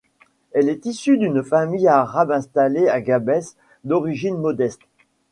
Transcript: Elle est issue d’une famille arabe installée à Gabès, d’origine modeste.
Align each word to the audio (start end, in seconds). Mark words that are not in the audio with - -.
Elle 0.53 0.69
est 0.69 0.87
issue 0.87 1.19
d’une 1.19 1.43
famille 1.43 1.87
arabe 1.87 2.31
installée 2.31 2.87
à 2.89 3.01
Gabès, 3.01 3.55
d’origine 3.83 4.35
modeste. 4.39 4.81